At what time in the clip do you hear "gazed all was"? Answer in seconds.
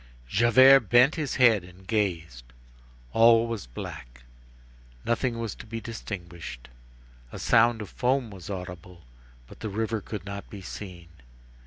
1.85-3.67